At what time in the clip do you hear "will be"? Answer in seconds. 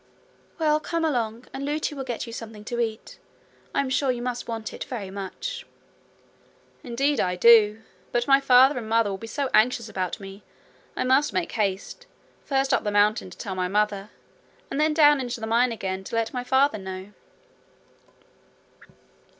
9.11-9.27